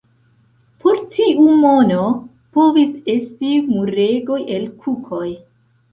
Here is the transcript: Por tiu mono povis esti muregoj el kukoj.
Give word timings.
Por 0.83 1.01
tiu 1.17 1.43
mono 1.65 2.07
povis 2.59 2.95
esti 3.19 3.53
muregoj 3.69 4.43
el 4.57 4.67
kukoj. 4.87 5.27